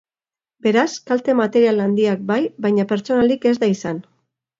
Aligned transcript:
Beraz, 0.67 0.93
kalte 1.09 1.35
material 1.39 1.81
handiak 1.83 2.23
bai, 2.31 2.39
baina 2.67 2.87
pertsonalik 2.93 3.47
ez 3.51 3.53
da 3.65 3.71
izan. 3.75 4.01